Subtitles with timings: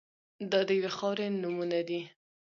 [0.51, 2.01] دا د یوې خاورې نومونه دي.